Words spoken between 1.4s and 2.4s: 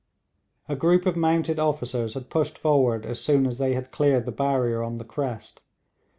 officers had